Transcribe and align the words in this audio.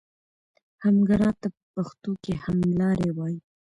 همګرا 0.85 1.29
ته 1.41 1.47
په 1.55 1.59
پښتو 1.75 2.11
کې 2.23 2.33
هملاری 2.43 3.09
وایي. 3.13 3.39